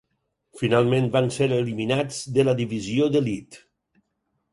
Finalment, 0.59 1.09
van 1.15 1.27
ser 1.35 1.47
eliminats 1.57 2.21
de 2.39 2.45
la 2.47 2.55
divisió 2.63 3.11
d'elit. 3.17 3.61